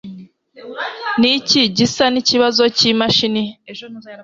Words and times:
Niki 1.19 1.61
gisa 1.77 2.05
nikibazo 2.13 2.63
cyimashini? 2.77 3.43